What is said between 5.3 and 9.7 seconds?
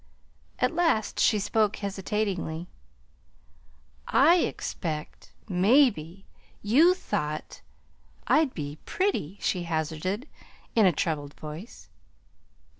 maybe you thought I'd be pretty," she